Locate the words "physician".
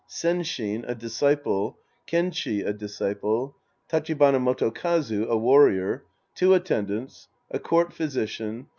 7.93-8.65